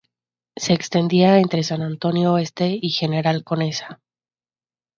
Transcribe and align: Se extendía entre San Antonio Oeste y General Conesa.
Se 0.55 0.73
extendía 0.73 1.37
entre 1.37 1.61
San 1.61 1.83
Antonio 1.83 2.33
Oeste 2.33 2.75
y 2.81 2.89
General 2.89 3.43
Conesa. 3.43 4.01